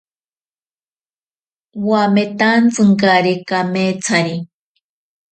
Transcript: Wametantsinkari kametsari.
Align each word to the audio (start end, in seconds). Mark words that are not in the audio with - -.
Wametantsinkari 1.87 3.35
kametsari. 3.49 4.35